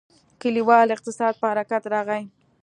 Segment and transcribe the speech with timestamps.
[0.41, 2.23] کلیوالي اقتصاد په حرکت راغی.